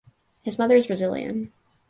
His 0.41 0.57
mother 0.57 0.75
is 0.77 0.87
Brazilian. 0.87 1.51